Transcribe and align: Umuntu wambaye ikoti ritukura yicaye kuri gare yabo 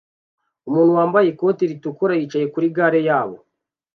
Umuntu 0.67 0.91
wambaye 0.99 1.27
ikoti 1.29 1.63
ritukura 1.69 2.13
yicaye 2.19 2.45
kuri 2.53 2.67
gare 2.75 2.99
yabo 3.07 3.37